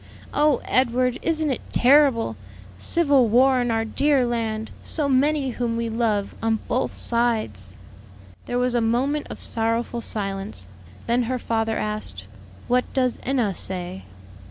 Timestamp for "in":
3.61-3.69